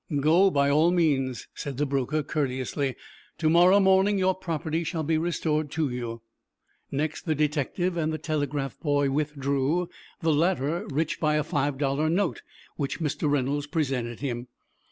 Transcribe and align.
"Go, 0.19 0.49
by 0.49 0.67
all 0.67 0.89
means," 0.89 1.47
said 1.53 1.77
the 1.77 1.85
broker, 1.85 2.23
courteously. 2.23 2.95
"To 3.37 3.49
morrow 3.51 3.79
morning 3.79 4.17
your 4.17 4.33
property 4.33 4.83
shall 4.83 5.03
be 5.03 5.19
restored 5.19 5.69
to 5.73 5.91
you." 5.91 6.23
Next 6.89 7.27
the 7.27 7.35
detective 7.35 7.95
and 7.97 8.11
the 8.11 8.17
telegraph 8.17 8.79
boy 8.79 9.11
withdrew, 9.11 9.89
the 10.19 10.33
latter 10.33 10.87
rich 10.89 11.19
by 11.19 11.35
a 11.35 11.43
five 11.43 11.77
dollar 11.77 12.09
note, 12.09 12.41
which 12.77 12.99
Mr. 12.99 13.29
Reynolds 13.29 13.67
presented 13.67 14.21
him. 14.21 14.47